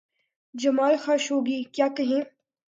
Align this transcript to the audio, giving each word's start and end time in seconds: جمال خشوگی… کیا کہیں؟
جمال 0.55 0.95
خشوگی… 1.03 1.59
کیا 1.73 1.87
کہیں؟ 1.97 2.23